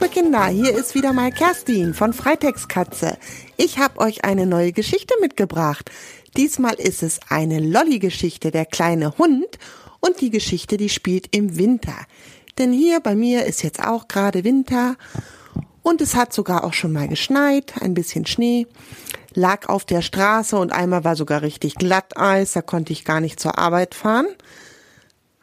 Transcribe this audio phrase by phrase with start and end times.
[0.00, 3.18] liebe Kinder, hier ist wieder mal Kerstin von Freitextkatze.
[3.58, 5.90] Ich habe euch eine neue Geschichte mitgebracht.
[6.38, 9.58] Diesmal ist es eine Lolli-Geschichte, der kleine Hund.
[10.00, 11.94] Und die Geschichte, die spielt im Winter.
[12.56, 14.96] Denn hier bei mir ist jetzt auch gerade Winter.
[15.82, 18.66] Und es hat sogar auch schon mal geschneit, ein bisschen Schnee,
[19.34, 23.38] lag auf der Straße und einmal war sogar richtig Glatteis, da konnte ich gar nicht
[23.38, 24.28] zur Arbeit fahren.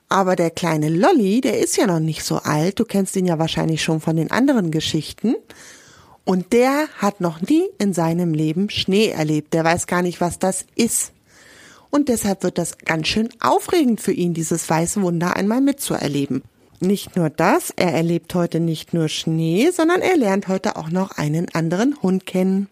[0.09, 2.79] Aber der kleine Lolly, der ist ja noch nicht so alt.
[2.79, 5.35] Du kennst ihn ja wahrscheinlich schon von den anderen Geschichten.
[6.23, 9.53] Und der hat noch nie in seinem Leben Schnee erlebt.
[9.53, 11.11] Der weiß gar nicht, was das ist.
[11.89, 16.43] Und deshalb wird das ganz schön aufregend für ihn, dieses weiße Wunder einmal mitzuerleben.
[16.79, 21.11] Nicht nur das, er erlebt heute nicht nur Schnee, sondern er lernt heute auch noch
[21.11, 22.67] einen anderen Hund kennen.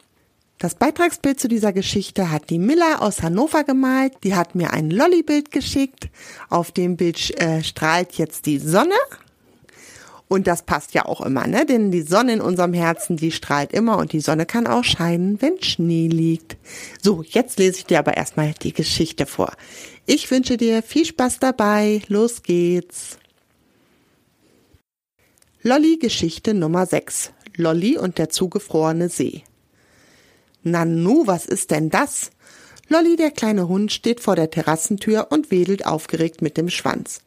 [0.66, 4.14] Das Beitragsbild zu dieser Geschichte hat die Miller aus Hannover gemalt.
[4.24, 6.10] Die hat mir ein Lolli-Bild geschickt.
[6.50, 8.96] Auf dem Bild äh, strahlt jetzt die Sonne.
[10.28, 11.68] Und das passt ja auch immer, ne?
[11.68, 15.40] Denn die Sonne in unserem Herzen, die strahlt immer und die Sonne kann auch scheinen,
[15.40, 16.58] wenn Schnee liegt.
[17.00, 19.54] So, jetzt lese ich dir aber erstmal die Geschichte vor.
[20.08, 22.02] Ich wünsche dir viel Spaß dabei.
[22.08, 23.20] Los geht's.
[25.62, 27.34] Lolli Geschichte Nummer 6.
[27.56, 29.44] Lolli und der zugefrorene See.
[30.66, 32.32] Nanu, was ist denn das?
[32.90, 37.20] Lolli, der kleine Hund, steht vor der Terrassentür und wedelt aufgeregt mit dem Schwanz.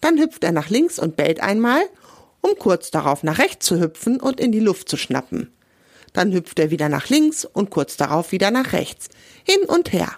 [0.00, 1.82] Dann hüpft er nach links und bellt einmal,
[2.40, 5.52] um kurz darauf nach rechts zu hüpfen und in die Luft zu schnappen.
[6.14, 9.10] Dann hüpft er wieder nach links und kurz darauf wieder nach rechts,
[9.44, 10.10] hin und her.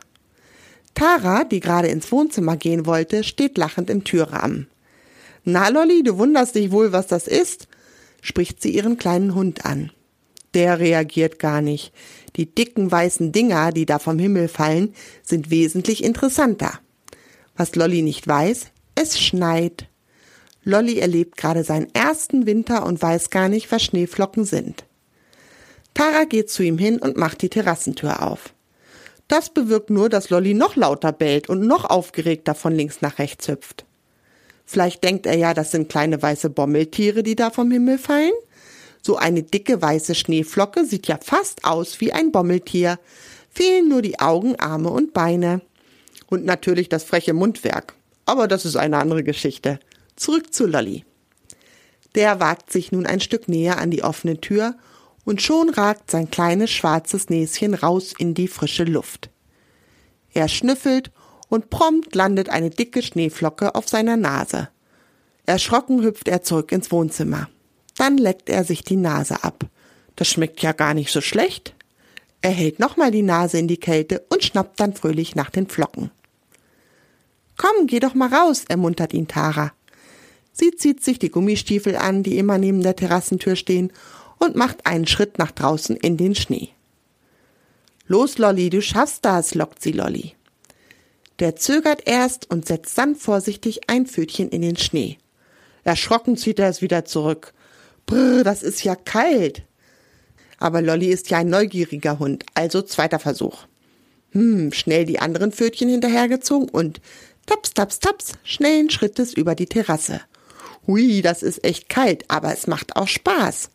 [0.94, 4.68] Tara, die gerade ins Wohnzimmer gehen wollte, steht lachend im Türrahmen.
[5.42, 7.66] Na, Lolli, du wunderst dich wohl, was das ist?
[8.22, 9.90] spricht sie ihren kleinen Hund an.
[10.54, 11.92] Der reagiert gar nicht.
[12.36, 16.80] Die dicken weißen Dinger, die da vom Himmel fallen, sind wesentlich interessanter.
[17.56, 18.66] Was Lolly nicht weiß,
[18.96, 19.88] es schneit.
[20.64, 24.84] Lolly erlebt gerade seinen ersten Winter und weiß gar nicht, was Schneeflocken sind.
[25.92, 28.52] Tara geht zu ihm hin und macht die Terrassentür auf.
[29.28, 33.48] Das bewirkt nur, dass Lolly noch lauter bellt und noch aufgeregter von links nach rechts
[33.48, 33.84] hüpft.
[34.66, 38.32] Vielleicht denkt er ja, das sind kleine weiße Bommeltiere, die da vom Himmel fallen.
[39.06, 42.98] So eine dicke weiße Schneeflocke sieht ja fast aus wie ein Bommeltier.
[43.50, 45.60] Fehlen nur die Augen, Arme und Beine.
[46.30, 47.94] Und natürlich das freche Mundwerk.
[48.24, 49.78] Aber das ist eine andere Geschichte.
[50.16, 51.04] Zurück zu Lolly.
[52.14, 54.74] Der wagt sich nun ein Stück näher an die offene Tür
[55.26, 59.28] und schon ragt sein kleines schwarzes Näschen raus in die frische Luft.
[60.32, 61.10] Er schnüffelt
[61.50, 64.70] und prompt landet eine dicke Schneeflocke auf seiner Nase.
[65.44, 67.50] Erschrocken hüpft er zurück ins Wohnzimmer.
[67.96, 69.66] Dann leckt er sich die Nase ab.
[70.16, 71.74] Das schmeckt ja gar nicht so schlecht.
[72.40, 76.10] Er hält nochmal die Nase in die Kälte und schnappt dann fröhlich nach den Flocken.
[77.56, 79.72] Komm, geh doch mal raus, ermuntert ihn Tara.
[80.52, 83.92] Sie zieht sich die Gummistiefel an, die immer neben der Terrassentür stehen,
[84.38, 86.70] und macht einen Schritt nach draußen in den Schnee.
[88.06, 90.34] Los, Lolli, du schaffst das, lockt sie Lolli.
[91.38, 95.18] Der zögert erst und setzt dann vorsichtig ein Pfötchen in den Schnee.
[95.82, 97.54] Erschrocken zieht er es wieder zurück.
[98.06, 99.62] Brr, das ist ja kalt.
[100.58, 103.66] Aber Lolly ist ja ein neugieriger Hund, also zweiter Versuch.
[104.32, 107.00] Hm, schnell die anderen Pfötchen hinterhergezogen und
[107.46, 110.20] taps, taps, taps, schnellen Schrittes über die Terrasse.
[110.86, 113.70] Hui, das ist echt kalt, aber es macht auch Spaß.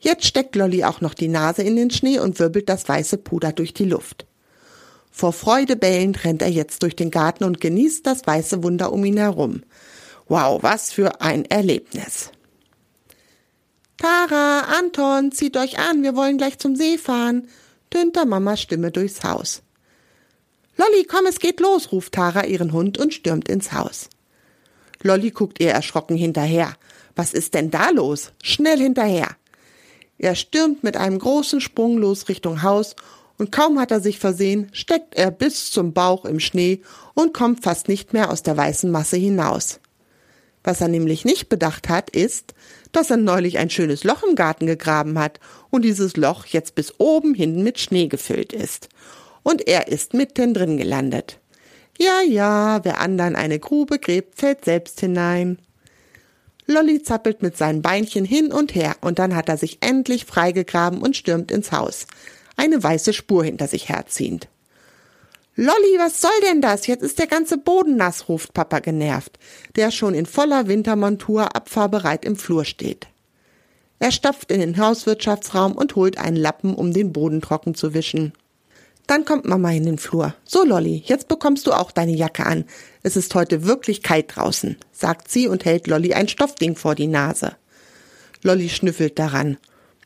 [0.00, 3.52] Jetzt steckt Lolly auch noch die Nase in den Schnee und wirbelt das weiße Puder
[3.52, 4.26] durch die Luft.
[5.10, 9.04] Vor Freude bellend rennt er jetzt durch den Garten und genießt das weiße Wunder um
[9.04, 9.62] ihn herum.
[10.28, 12.30] Wow, was für ein Erlebnis.
[13.98, 17.48] Tara, Anton, zieht euch an, wir wollen gleich zum See fahren,
[17.90, 19.62] tönt der Mamas Stimme durchs Haus.
[20.76, 24.08] Lolli, komm, es geht los, ruft Tara ihren Hund und stürmt ins Haus.
[25.02, 26.74] Lolli guckt ihr erschrocken hinterher.
[27.16, 28.30] Was ist denn da los?
[28.40, 29.30] Schnell hinterher.
[30.16, 32.94] Er stürmt mit einem großen Sprung los Richtung Haus
[33.36, 36.82] und kaum hat er sich versehen, steckt er bis zum Bauch im Schnee
[37.14, 39.80] und kommt fast nicht mehr aus der weißen Masse hinaus.
[40.64, 42.54] Was er nämlich nicht bedacht hat, ist,
[42.92, 45.40] dass er neulich ein schönes Loch im Garten gegraben hat
[45.70, 48.88] und dieses Loch jetzt bis oben hin mit Schnee gefüllt ist.
[49.42, 51.38] Und er ist mitten drin gelandet.
[51.98, 55.58] Ja, ja, wer andern eine Grube gräbt, fällt selbst hinein.
[56.66, 61.00] Lolli zappelt mit seinen Beinchen hin und her und dann hat er sich endlich freigegraben
[61.00, 62.06] und stürmt ins Haus,
[62.56, 64.48] eine weiße Spur hinter sich herziehend.
[65.60, 66.86] Lolli, was soll denn das?
[66.86, 69.40] Jetzt ist der ganze Boden nass, ruft Papa genervt,
[69.74, 73.08] der schon in voller Wintermontur abfahrbereit im Flur steht.
[73.98, 78.34] Er stapft in den Hauswirtschaftsraum und holt einen Lappen, um den Boden trocken zu wischen.
[79.08, 80.32] Dann kommt Mama in den Flur.
[80.44, 82.64] So, Lolli, jetzt bekommst du auch deine Jacke an.
[83.02, 87.08] Es ist heute wirklich kalt draußen, sagt sie und hält Lolli ein Stoffding vor die
[87.08, 87.56] Nase.
[88.44, 89.56] Lolli schnüffelt daran.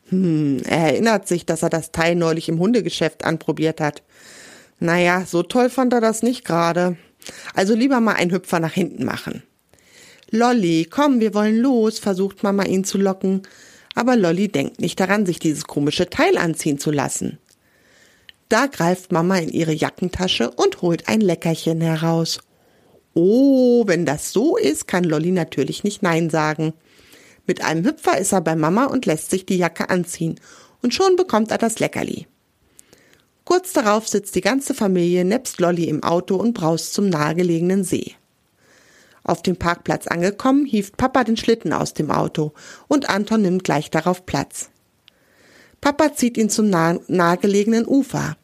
[0.09, 4.01] Hm, er erinnert sich, dass er das Teil neulich im Hundegeschäft anprobiert hat.
[4.79, 6.97] Naja, so toll fand er das nicht gerade.
[7.53, 9.43] Also lieber mal einen Hüpfer nach hinten machen.
[10.29, 13.43] Lolli, komm, wir wollen los, versucht Mama ihn zu locken.
[13.95, 17.37] Aber Lolli denkt nicht daran, sich dieses komische Teil anziehen zu lassen.
[18.49, 22.39] Da greift Mama in ihre Jackentasche und holt ein Leckerchen heraus.
[23.13, 26.73] Oh, wenn das so ist, kann Lolli natürlich nicht Nein sagen.
[27.45, 30.39] Mit einem Hüpfer ist er bei Mama und lässt sich die Jacke anziehen,
[30.81, 32.27] und schon bekommt er das Leckerli.
[33.45, 38.15] Kurz darauf sitzt die ganze Familie nebst Lolli im Auto und braust zum nahegelegenen See.
[39.23, 42.53] Auf dem Parkplatz angekommen, hieft Papa den Schlitten aus dem Auto
[42.87, 44.69] und Anton nimmt gleich darauf Platz.
[45.81, 48.37] Papa zieht ihn zum nah nahegelegenen Ufer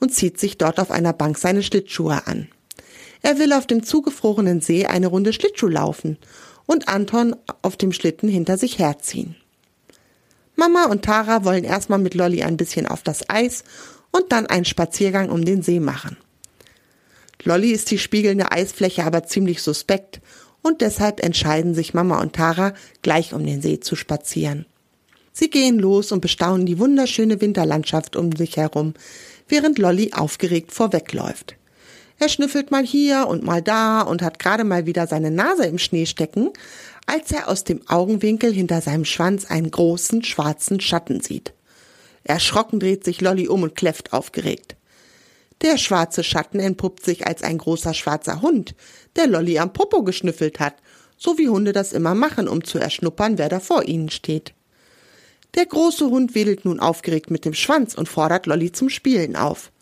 [0.00, 2.48] und zieht sich dort auf einer Bank seine Schlittschuhe an.
[3.22, 6.18] Er will auf dem zugefrorenen See eine Runde Schlittschuh laufen
[6.66, 9.36] und Anton auf dem Schlitten hinter sich herziehen.
[10.54, 13.62] Mama und Tara wollen erstmal mit Lolli ein bisschen auf das Eis
[14.16, 16.16] und dann einen Spaziergang um den See machen.
[17.44, 20.20] Lolli ist die spiegelnde Eisfläche aber ziemlich suspekt
[20.62, 22.72] und deshalb entscheiden sich Mama und Tara,
[23.02, 24.66] gleich um den See zu spazieren.
[25.32, 28.94] Sie gehen los und bestaunen die wunderschöne Winterlandschaft um sich herum,
[29.48, 31.56] während Lolli aufgeregt vorwegläuft.
[32.18, 35.76] Er schnüffelt mal hier und mal da und hat gerade mal wieder seine Nase im
[35.76, 36.50] Schnee stecken,
[37.04, 41.52] als er aus dem Augenwinkel hinter seinem Schwanz einen großen schwarzen Schatten sieht.
[42.26, 44.76] Erschrocken dreht sich Lolli um und kläfft aufgeregt.
[45.62, 48.74] Der schwarze Schatten entpuppt sich als ein großer schwarzer Hund,
[49.14, 50.74] der Lolli am Popo geschnüffelt hat,
[51.16, 54.52] so wie Hunde das immer machen, um zu erschnuppern, wer da vor ihnen steht.
[55.54, 59.72] Der große Hund wedelt nun aufgeregt mit dem Schwanz und fordert Lolli zum Spielen auf.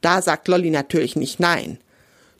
[0.00, 1.78] Da sagt Lolli natürlich nicht nein.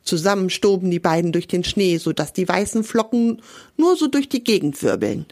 [0.02, 3.42] Zusammen stoben die beiden durch den Schnee, so dass die weißen Flocken
[3.76, 5.26] nur so durch die Gegend wirbeln.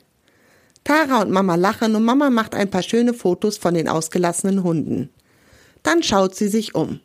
[0.89, 5.11] Tara und Mama lachen und Mama macht ein paar schöne Fotos von den ausgelassenen Hunden.
[5.83, 7.01] Dann schaut sie sich um.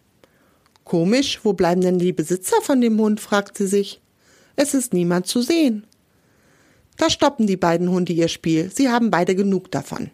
[0.86, 3.20] Komisch, wo bleiben denn die Besitzer von dem Hund?
[3.20, 4.00] fragt sie sich.
[4.56, 5.86] Es ist niemand zu sehen.
[6.96, 8.72] Da stoppen die beiden Hunde ihr Spiel.
[8.74, 10.12] Sie haben beide genug davon.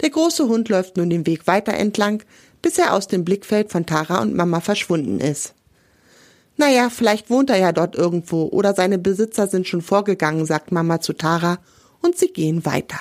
[0.00, 2.22] Der große Hund läuft nun den Weg weiter entlang,
[2.62, 5.54] bis er aus dem Blickfeld von Tara und Mama verschwunden ist.
[6.56, 11.00] Naja, vielleicht wohnt er ja dort irgendwo oder seine Besitzer sind schon vorgegangen, sagt Mama
[11.00, 11.58] zu Tara
[12.02, 13.00] und sie gehen weiter.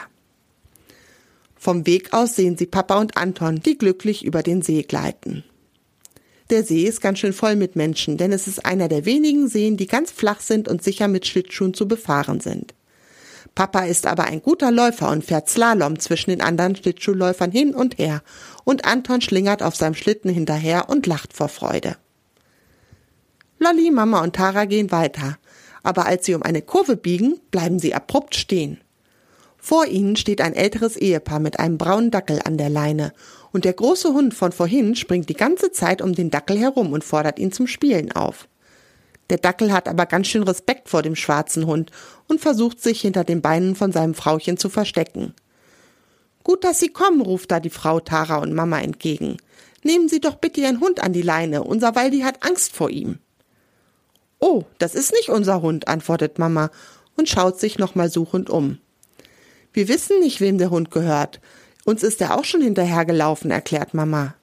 [1.55, 5.43] Vom Weg aus sehen sie Papa und Anton, die glücklich über den See gleiten.
[6.49, 9.77] Der See ist ganz schön voll mit Menschen, denn es ist einer der wenigen Seen,
[9.77, 12.73] die ganz flach sind und sicher mit Schlittschuhen zu befahren sind.
[13.55, 17.97] Papa ist aber ein guter Läufer und fährt Slalom zwischen den anderen Schlittschuhläufern hin und
[17.97, 18.23] her,
[18.63, 21.97] und Anton schlingert auf seinem Schlitten hinterher und lacht vor Freude.
[23.59, 25.37] Lolli, Mama und Tara gehen weiter,
[25.83, 28.79] aber als sie um eine Kurve biegen, bleiben sie abrupt stehen.
[29.61, 33.13] Vor ihnen steht ein älteres Ehepaar mit einem braunen Dackel an der Leine,
[33.51, 37.03] und der große Hund von vorhin springt die ganze Zeit um den Dackel herum und
[37.03, 38.47] fordert ihn zum Spielen auf.
[39.29, 41.91] Der Dackel hat aber ganz schön Respekt vor dem schwarzen Hund
[42.27, 45.33] und versucht sich hinter den Beinen von seinem Frauchen zu verstecken.
[46.43, 49.37] Gut, dass Sie kommen, ruft da die Frau Tara und Mama entgegen.
[49.83, 53.19] Nehmen Sie doch bitte Ihren Hund an die Leine, unser Waldi hat Angst vor ihm.
[54.39, 56.71] Oh, das ist nicht unser Hund, antwortet Mama
[57.15, 58.79] und schaut sich nochmal suchend um.
[59.73, 61.39] Wir wissen nicht, wem der Hund gehört.
[61.85, 64.35] Uns ist er auch schon hinterhergelaufen, erklärt Mama.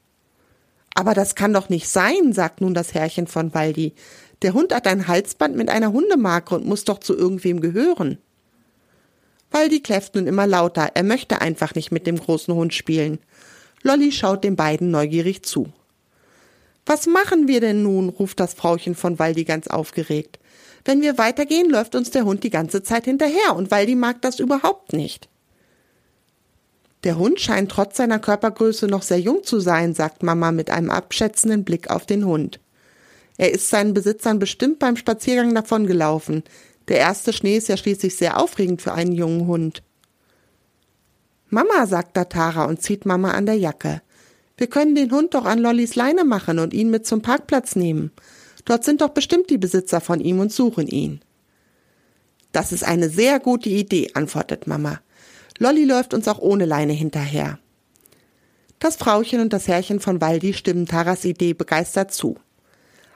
[0.95, 3.95] Aber das kann doch nicht sein, sagt nun das Herrchen von Waldi.
[4.42, 8.18] Der Hund hat ein Halsband mit einer Hundemarke und muss doch zu irgendwem gehören.
[9.50, 13.18] Waldi kläfft nun immer lauter, er möchte einfach nicht mit dem großen Hund spielen.
[13.83, 15.73] Lolli schaut den beiden neugierig zu.
[16.85, 18.09] Was machen wir denn nun?
[18.09, 20.38] ruft das Frauchen von Waldi ganz aufgeregt.
[20.87, 24.38] Wenn wir weitergehen, läuft uns der Hund die ganze Zeit hinterher und Waldi mag das
[24.38, 25.28] überhaupt nicht.
[27.02, 30.90] Der Hund scheint trotz seiner Körpergröße noch sehr jung zu sein, sagt Mama mit einem
[30.90, 32.61] abschätzenden Blick auf den Hund.
[33.37, 36.45] Er ist seinen Besitzern bestimmt beim Spaziergang davongelaufen.
[36.87, 39.83] Der erste Schnee ist ja schließlich sehr aufregend für einen jungen Hund.
[41.49, 44.02] Mama, sagt da Tara und zieht Mama an der Jacke.
[44.57, 48.12] Wir können den Hund doch an Lollis Leine machen und ihn mit zum Parkplatz nehmen.
[48.66, 51.20] Dort sind doch bestimmt die Besitzer von ihm und suchen ihn.
[52.52, 55.00] Das ist eine sehr gute Idee, antwortet Mama.
[55.58, 57.58] Lolli läuft uns auch ohne Leine hinterher.
[58.78, 62.37] Das Frauchen und das Herrchen von Waldi stimmen Taras Idee begeistert zu.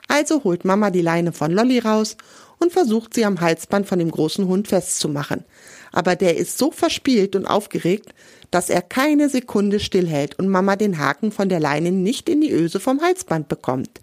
[0.08, 2.16] Also holt Mama die Leine von Lolli raus
[2.58, 5.44] und versucht sie am Halsband von dem großen Hund festzumachen.
[5.92, 8.14] Aber der ist so verspielt und aufgeregt,
[8.50, 12.52] dass er keine Sekunde stillhält und Mama den Haken von der Leine nicht in die
[12.52, 14.00] Öse vom Halsband bekommt.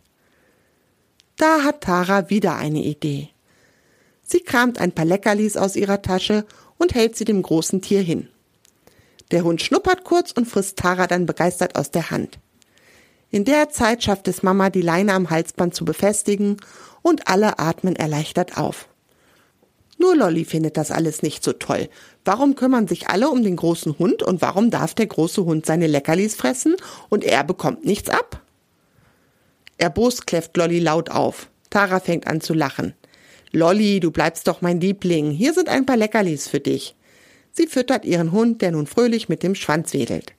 [1.38, 3.29] Da hat Tara wieder eine Idee.
[4.24, 6.46] Sie kramt ein paar Leckerlis aus ihrer Tasche
[6.77, 8.27] und hält sie dem großen Tier hin.
[9.29, 12.39] Der Hund schnuppert kurz und frisst Tara dann begeistert aus der Hand.
[13.29, 16.58] In der Zeit schafft es Mama, die Leine am Halsband zu befestigen
[17.03, 18.88] und alle atmen erleichtert auf.
[20.00, 21.89] Nur Lolly findet das alles nicht so toll.
[22.25, 25.88] Warum kümmern sich alle um den großen Hund und warum darf der große Hund seine
[25.88, 26.75] Leckerlis fressen
[27.10, 28.41] und er bekommt nichts ab?
[29.78, 31.50] Erbost kläfft Lolly laut auf.
[31.70, 32.94] Tara fängt an zu lachen.
[33.52, 35.32] Lolly, du bleibst doch mein Liebling.
[35.32, 36.96] Hier sind ein paar Leckerlis für dich.
[37.52, 40.34] Sie füttert ihren Hund, der nun fröhlich mit dem Schwanz wedelt.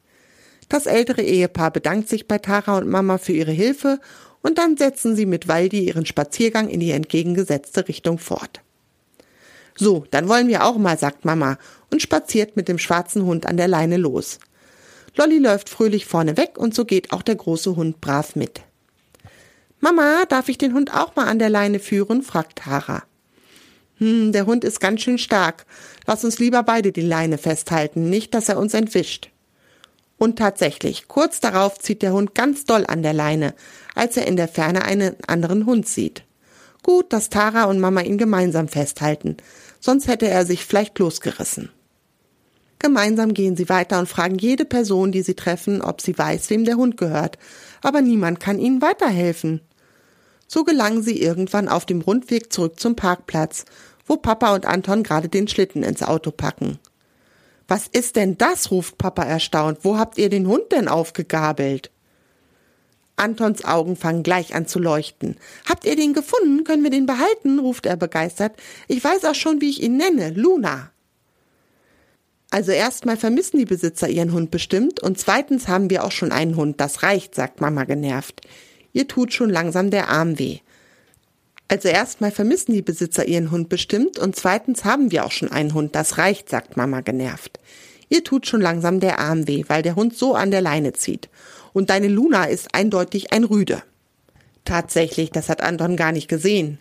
[0.68, 4.00] Das ältere Ehepaar bedankt sich bei Tara und Mama für ihre Hilfe
[4.42, 8.60] und dann setzen sie mit Waldi ihren Spaziergang in die entgegengesetzte Richtung fort.
[9.74, 11.56] So, dann wollen wir auch mal, sagt Mama
[11.90, 14.38] und spaziert mit dem schwarzen Hund an der Leine los.
[15.16, 18.60] Lolly läuft fröhlich vorne weg und so geht auch der große Hund brav mit.
[19.80, 22.22] Mama, darf ich den Hund auch mal an der Leine führen?
[22.22, 23.04] fragt Tara.
[23.98, 25.66] Hm, der Hund ist ganz schön stark.
[26.06, 29.30] Lass uns lieber beide die Leine festhalten, nicht, dass er uns entwischt.
[30.16, 33.54] Und tatsächlich, kurz darauf zieht der Hund ganz doll an der Leine,
[33.94, 36.24] als er in der Ferne einen anderen Hund sieht.
[36.82, 39.36] Gut, dass Tara und Mama ihn gemeinsam festhalten,
[39.78, 41.70] sonst hätte er sich vielleicht losgerissen.
[42.80, 46.64] Gemeinsam gehen sie weiter und fragen jede Person, die sie treffen, ob sie weiß, wem
[46.64, 47.38] der Hund gehört,
[47.82, 49.60] aber niemand kann ihnen weiterhelfen.
[50.48, 53.66] So gelangen sie irgendwann auf dem Rundweg zurück zum Parkplatz,
[54.06, 56.78] wo Papa und Anton gerade den Schlitten ins Auto packen.
[57.68, 58.70] Was ist denn das?
[58.70, 59.80] ruft Papa erstaunt.
[59.82, 61.90] Wo habt ihr den Hund denn aufgegabelt?
[63.16, 65.36] Antons Augen fangen gleich an zu leuchten.
[65.68, 66.64] Habt ihr den gefunden?
[66.64, 67.58] Können wir den behalten?
[67.58, 68.56] ruft er begeistert.
[68.86, 70.30] Ich weiß auch schon, wie ich ihn nenne.
[70.30, 70.90] Luna.
[72.50, 76.56] Also erstmal vermissen die Besitzer ihren Hund bestimmt und zweitens haben wir auch schon einen
[76.56, 76.80] Hund.
[76.80, 78.40] Das reicht, sagt Mama genervt.
[78.92, 80.58] Ihr tut schon langsam der Arm weh.
[81.68, 85.74] Also erstmal vermissen die Besitzer ihren Hund bestimmt und zweitens haben wir auch schon einen
[85.74, 85.94] Hund.
[85.94, 87.60] Das reicht, sagt Mama genervt.
[88.08, 91.28] Ihr tut schon langsam der Arm weh, weil der Hund so an der Leine zieht.
[91.74, 93.82] Und deine Luna ist eindeutig ein Rüde.
[94.64, 96.78] Tatsächlich, das hat Anton gar nicht gesehen.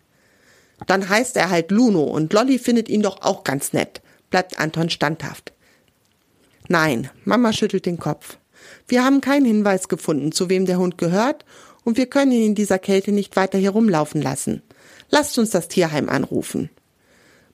[0.85, 4.89] Dann heißt er halt Luno und Lolly findet ihn doch auch ganz nett, bleibt Anton
[4.89, 5.53] standhaft.
[6.67, 8.37] Nein, Mama schüttelt den Kopf.
[8.87, 11.45] Wir haben keinen Hinweis gefunden, zu wem der Hund gehört,
[11.87, 14.61] und wir können ihn in dieser Kälte nicht weiter herumlaufen lassen.
[15.09, 16.69] Lasst uns das Tierheim anrufen.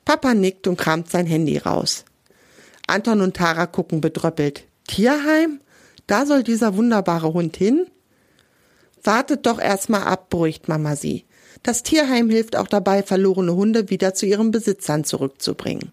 [0.05, 2.03] Papa nickt und kramt sein Handy raus.
[2.87, 4.63] Anton und Tara gucken bedröppelt.
[4.87, 5.61] Tierheim?
[6.07, 7.85] Da soll dieser wunderbare Hund hin?
[9.03, 11.25] Wartet doch erstmal ab, beruhigt Mama sie.
[11.61, 15.91] Das Tierheim hilft auch dabei, verlorene Hunde wieder zu ihren Besitzern zurückzubringen.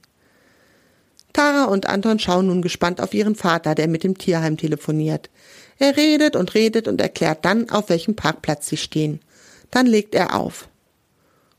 [1.32, 5.30] Tara und Anton schauen nun gespannt auf ihren Vater, der mit dem Tierheim telefoniert.
[5.78, 9.20] Er redet und redet und erklärt dann, auf welchem Parkplatz sie stehen.
[9.70, 10.68] Dann legt er auf.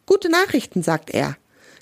[0.06, 1.38] Gute Nachrichten, sagt er.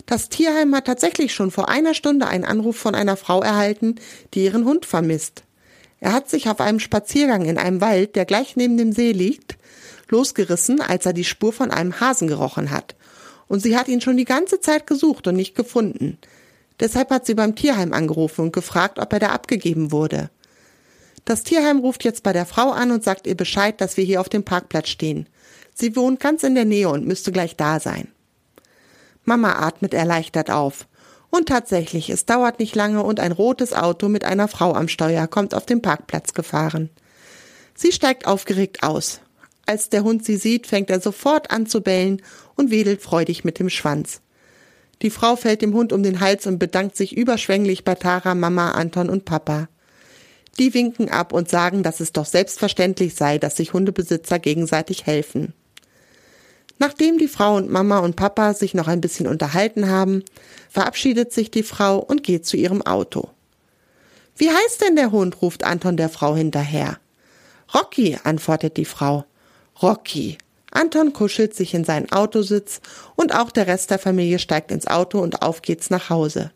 [0.06, 3.96] Das Tierheim hat tatsächlich schon vor einer Stunde einen Anruf von einer Frau erhalten,
[4.34, 5.44] die ihren Hund vermisst.
[6.00, 9.58] Er hat sich auf einem Spaziergang in einem Wald, der gleich neben dem See liegt,
[10.08, 12.96] losgerissen, als er die Spur von einem Hasen gerochen hat.
[13.48, 16.18] Und sie hat ihn schon die ganze Zeit gesucht und nicht gefunden.
[16.80, 20.30] Deshalb hat sie beim Tierheim angerufen und gefragt, ob er da abgegeben wurde.
[21.26, 24.22] Das Tierheim ruft jetzt bei der Frau an und sagt ihr Bescheid, dass wir hier
[24.22, 25.28] auf dem Parkplatz stehen.
[25.74, 28.08] Sie wohnt ganz in der Nähe und müsste gleich da sein.
[29.26, 30.88] Mama atmet erleichtert auf.
[31.30, 35.28] Und tatsächlich, es dauert nicht lange und ein rotes Auto mit einer Frau am Steuer
[35.28, 36.90] kommt auf den Parkplatz gefahren.
[37.76, 39.22] Sie steigt aufgeregt aus.
[39.68, 42.24] Als der Hund sie sieht, fängt er sofort an zu bellen
[42.56, 44.22] und wedelt freudig mit dem Schwanz.
[45.02, 48.72] Die Frau fällt dem Hund um den Hals und bedankt sich überschwänglich bei Tara, Mama,
[48.72, 49.70] Anton und Papa.
[50.58, 55.54] Die winken ab und sagen, dass es doch selbstverständlich sei, dass sich Hundebesitzer gegenseitig helfen.
[56.80, 60.24] Nachdem die Frau und Mama und Papa sich noch ein bisschen unterhalten haben,
[60.70, 63.30] verabschiedet sich die Frau und geht zu ihrem Auto.
[64.36, 65.42] Wie heißt denn der Hund?
[65.42, 66.98] ruft Anton der Frau hinterher.
[67.74, 69.26] Rocky, antwortet die Frau.
[69.82, 70.38] Rocky.
[70.72, 72.82] Anton kuschelt sich in seinen Autositz
[73.16, 76.52] und auch der Rest der Familie steigt ins Auto und auf geht's nach Hause.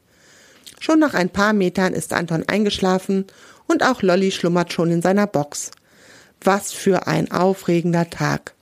[0.79, 3.25] Schon nach ein paar Metern ist Anton eingeschlafen
[3.67, 5.71] und auch Lolly schlummert schon in seiner Box.
[6.41, 8.53] Was für ein aufregender Tag.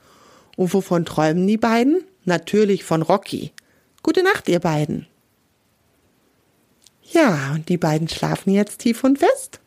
[0.56, 2.04] Und wovon träumen die beiden?
[2.24, 3.52] Natürlich von Rocky.
[4.02, 5.06] Gute Nacht, ihr beiden.
[7.02, 9.60] Ja, und die beiden schlafen jetzt tief und fest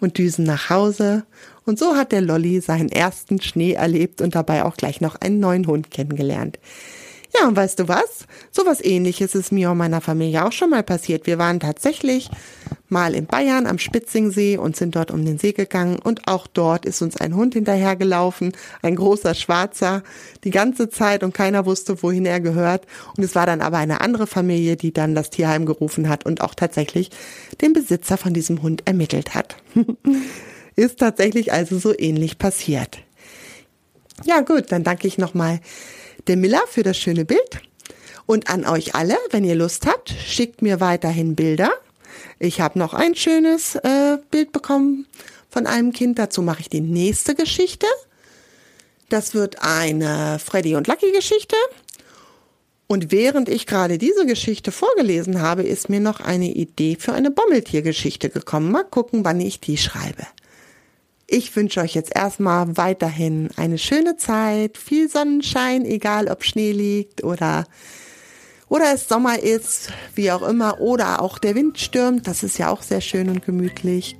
[0.00, 1.24] und düsen nach Hause.
[1.64, 5.40] Und so hat der Lolly seinen ersten Schnee erlebt und dabei auch gleich noch einen
[5.40, 6.58] neuen Hund kennengelernt.
[7.34, 8.26] Ja, und weißt du was?
[8.50, 11.26] So was ähnliches ist mir und meiner Familie auch schon mal passiert.
[11.26, 12.28] Wir waren tatsächlich
[12.90, 16.84] mal in Bayern am Spitzingsee und sind dort um den See gegangen und auch dort
[16.84, 18.52] ist uns ein Hund hinterhergelaufen,
[18.82, 20.02] ein großer Schwarzer,
[20.44, 22.86] die ganze Zeit und keiner wusste, wohin er gehört.
[23.16, 26.42] Und es war dann aber eine andere Familie, die dann das Tierheim gerufen hat und
[26.42, 27.10] auch tatsächlich
[27.62, 29.56] den Besitzer von diesem Hund ermittelt hat.
[30.76, 32.98] ist tatsächlich also so ähnlich passiert.
[34.24, 35.60] Ja gut, dann danke ich nochmal
[36.26, 37.60] der Miller für das schöne Bild.
[38.26, 41.70] Und an euch alle, wenn ihr Lust habt, schickt mir weiterhin Bilder.
[42.38, 45.06] Ich habe noch ein schönes äh, Bild bekommen
[45.50, 46.18] von einem Kind.
[46.18, 47.86] Dazu mache ich die nächste Geschichte.
[49.08, 51.56] Das wird eine Freddy und Lucky Geschichte.
[52.86, 57.30] Und während ich gerade diese Geschichte vorgelesen habe, ist mir noch eine Idee für eine
[57.30, 58.70] Bommeltiergeschichte gekommen.
[58.70, 60.26] Mal gucken, wann ich die schreibe.
[61.34, 67.24] Ich wünsche euch jetzt erstmal weiterhin eine schöne Zeit, viel Sonnenschein, egal ob Schnee liegt
[67.24, 67.64] oder
[68.68, 72.68] oder es Sommer ist, wie auch immer, oder auch der Wind stürmt, das ist ja
[72.68, 74.18] auch sehr schön und gemütlich.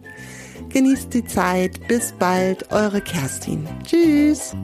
[0.71, 3.69] Genießt die Zeit, bis bald, eure Kerstin.
[3.85, 4.54] Tschüss.